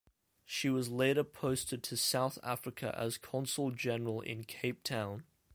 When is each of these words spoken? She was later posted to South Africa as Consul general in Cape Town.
She 0.45 0.67
was 0.67 0.89
later 0.89 1.23
posted 1.23 1.83
to 1.83 1.95
South 1.95 2.39
Africa 2.41 2.91
as 2.97 3.19
Consul 3.19 3.69
general 3.69 4.21
in 4.21 4.45
Cape 4.45 4.81
Town. 4.81 5.25